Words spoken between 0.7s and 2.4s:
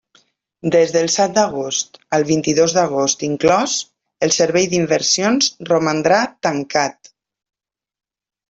Des del set d'agost al